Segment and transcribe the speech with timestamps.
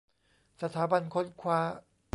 [0.61, 1.59] สถาบันค้นคว้า